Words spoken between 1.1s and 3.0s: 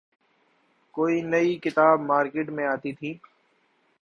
نئی کتاب مارکیٹ میں آتی